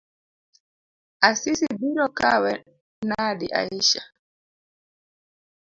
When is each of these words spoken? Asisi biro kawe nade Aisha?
Asisi 1.27 1.65
biro 1.79 2.07
kawe 2.19 2.51
nade 3.09 3.47
Aisha? 3.59 4.01